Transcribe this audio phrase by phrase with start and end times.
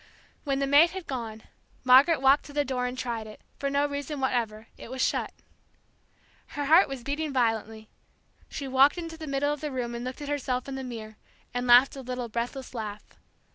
[0.45, 1.43] When the maid had gone
[1.83, 5.31] Margaret walked to the door and tried it, for no reason whatever; it was shut.
[6.57, 7.87] Her heart was beating violently.
[8.49, 11.17] She walked into the middle of the room and looked at herself in the mirror,
[11.53, 13.03] and laughed a little breathless laugh.